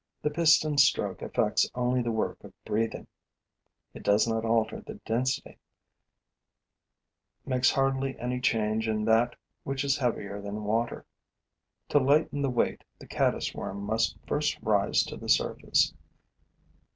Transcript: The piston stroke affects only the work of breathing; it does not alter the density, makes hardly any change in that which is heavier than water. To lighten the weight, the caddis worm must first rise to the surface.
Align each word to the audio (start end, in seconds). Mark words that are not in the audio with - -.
The 0.23 0.31
piston 0.31 0.79
stroke 0.79 1.21
affects 1.21 1.69
only 1.75 2.01
the 2.01 2.09
work 2.09 2.43
of 2.43 2.53
breathing; 2.65 3.05
it 3.93 4.01
does 4.01 4.27
not 4.27 4.43
alter 4.43 4.81
the 4.81 4.95
density, 5.05 5.59
makes 7.45 7.69
hardly 7.69 8.17
any 8.17 8.41
change 8.41 8.87
in 8.87 9.05
that 9.05 9.35
which 9.63 9.83
is 9.83 9.97
heavier 9.99 10.41
than 10.41 10.63
water. 10.63 11.05
To 11.89 11.99
lighten 11.99 12.41
the 12.41 12.49
weight, 12.49 12.83
the 12.97 13.05
caddis 13.05 13.53
worm 13.53 13.83
must 13.83 14.17
first 14.27 14.57
rise 14.63 15.03
to 15.03 15.17
the 15.17 15.29
surface. 15.29 15.93